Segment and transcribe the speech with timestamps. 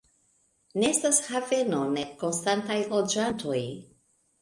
[0.83, 3.65] Ne estas haveno, nek konstantaj loĝantoj.